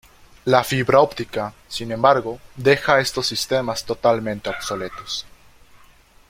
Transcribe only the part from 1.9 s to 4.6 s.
embargo, deja a estos sistemas totalmente